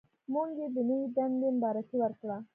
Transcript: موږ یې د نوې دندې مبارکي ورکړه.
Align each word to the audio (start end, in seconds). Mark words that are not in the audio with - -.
موږ 0.33 0.49
یې 0.59 0.67
د 0.75 0.77
نوې 0.89 1.07
دندې 1.15 1.47
مبارکي 1.55 1.95
ورکړه. 1.99 2.37